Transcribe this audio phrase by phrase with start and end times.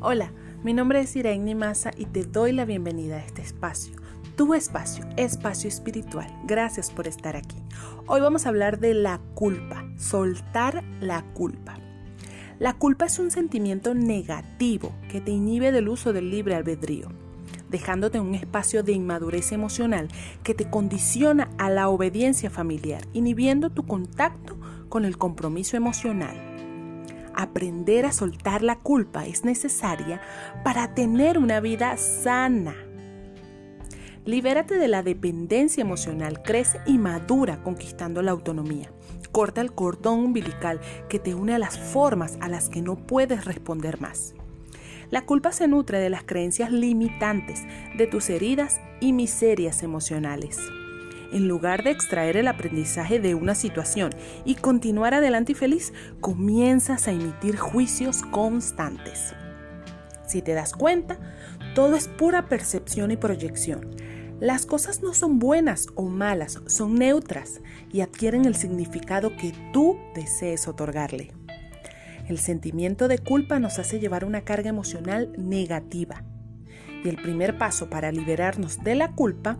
[0.00, 0.30] Hola,
[0.62, 3.96] mi nombre es Irene Maza y te doy la bienvenida a este espacio,
[4.36, 6.32] tu espacio, espacio espiritual.
[6.44, 7.56] Gracias por estar aquí.
[8.06, 11.80] Hoy vamos a hablar de la culpa, soltar la culpa.
[12.60, 17.08] La culpa es un sentimiento negativo que te inhibe del uso del libre albedrío,
[17.68, 20.06] dejándote un espacio de inmadurez emocional
[20.44, 24.56] que te condiciona a la obediencia familiar, inhibiendo tu contacto
[24.88, 26.47] con el compromiso emocional
[27.38, 30.20] aprender a soltar la culpa es necesaria
[30.64, 32.74] para tener una vida sana.
[34.24, 38.90] Libérate de la dependencia emocional, crece y madura conquistando la autonomía.
[39.30, 43.44] Corta el cordón umbilical que te une a las formas a las que no puedes
[43.44, 44.34] responder más.
[45.10, 47.62] La culpa se nutre de las creencias limitantes,
[47.96, 50.58] de tus heridas y miserias emocionales
[51.32, 54.12] en lugar de extraer el aprendizaje de una situación
[54.44, 59.34] y continuar adelante y feliz, comienzas a emitir juicios constantes.
[60.26, 61.18] Si te das cuenta,
[61.74, 63.88] todo es pura percepción y proyección.
[64.40, 67.60] Las cosas no son buenas o malas, son neutras
[67.92, 71.32] y adquieren el significado que tú desees otorgarle.
[72.28, 76.22] El sentimiento de culpa nos hace llevar una carga emocional negativa.
[77.02, 79.56] Y el primer paso para liberarnos de la culpa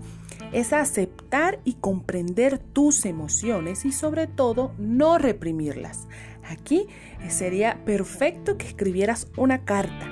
[0.52, 6.06] es aceptar y comprender tus emociones y sobre todo no reprimirlas.
[6.48, 6.86] Aquí
[7.28, 10.10] sería perfecto que escribieras una carta,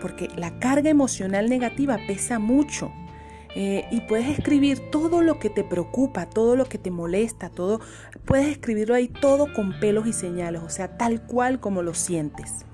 [0.00, 2.92] porque la carga emocional negativa pesa mucho.
[3.56, 7.80] Eh, y puedes escribir todo lo que te preocupa, todo lo que te molesta, todo,
[8.24, 12.64] puedes escribirlo ahí todo con pelos y señales, o sea, tal cual como lo sientes.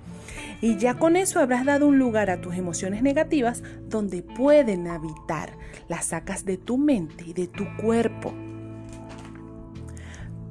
[0.60, 5.56] Y ya con eso habrás dado un lugar a tus emociones negativas donde pueden habitar.
[5.88, 8.32] Las sacas de tu mente y de tu cuerpo.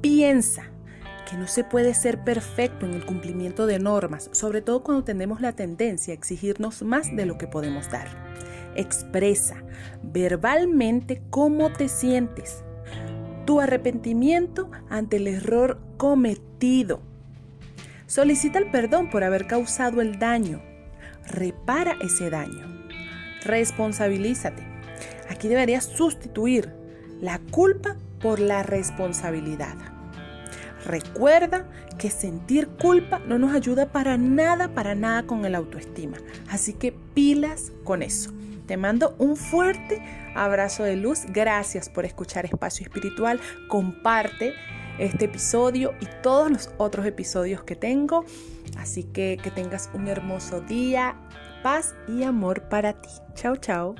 [0.00, 0.70] Piensa
[1.28, 5.40] que no se puede ser perfecto en el cumplimiento de normas, sobre todo cuando tenemos
[5.40, 8.06] la tendencia a exigirnos más de lo que podemos dar.
[8.76, 9.64] Expresa
[10.02, 12.62] verbalmente cómo te sientes,
[13.44, 17.00] tu arrepentimiento ante el error cometido
[18.06, 20.62] Solicita el perdón por haber causado el daño.
[21.26, 22.86] Repara ese daño.
[23.44, 24.62] Responsabilízate.
[25.28, 26.72] Aquí deberías sustituir
[27.20, 29.74] la culpa por la responsabilidad.
[30.84, 31.68] Recuerda
[31.98, 36.18] que sentir culpa no nos ayuda para nada, para nada con el autoestima.
[36.48, 38.32] Así que pilas con eso.
[38.66, 40.00] Te mando un fuerte
[40.34, 41.22] abrazo de luz.
[41.28, 43.40] Gracias por escuchar Espacio Espiritual.
[43.68, 44.54] Comparte
[44.98, 48.24] este episodio y todos los otros episodios que tengo.
[48.76, 51.16] Así que que tengas un hermoso día,
[51.62, 53.10] paz y amor para ti.
[53.34, 53.94] Chao, chao.